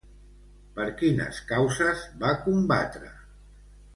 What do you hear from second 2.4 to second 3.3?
combatre?